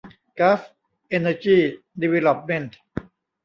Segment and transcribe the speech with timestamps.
[0.39, 0.69] กัลฟ์
[1.07, 1.57] เอ็นเนอร์จี
[2.01, 2.79] ดีเวลลอปเมนท์